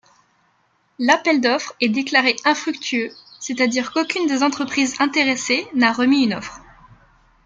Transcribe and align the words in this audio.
L'appel 0.97 1.41
d'offres 1.41 1.75
est 1.79 1.87
déclaré 1.89 2.35
infructueux, 2.43 3.11
c'est-à-dire 3.39 3.91
qu'aucune 3.93 4.25
des 4.25 4.41
entreprises 4.41 4.99
intéressées 4.99 5.67
n'a 5.75 5.93
remis 5.93 6.23
une 6.23 6.33
offre. 6.33 6.59